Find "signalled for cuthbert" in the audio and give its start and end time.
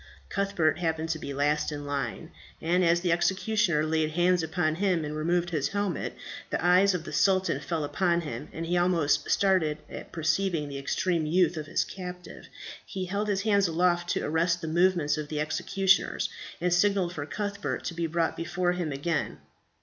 16.73-17.83